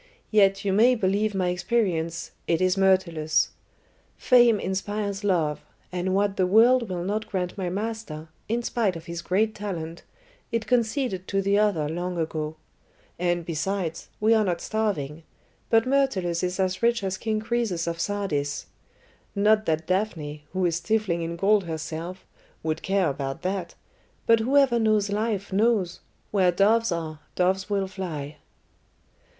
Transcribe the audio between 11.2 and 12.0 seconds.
to the other